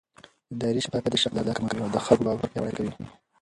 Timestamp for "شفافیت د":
0.85-1.15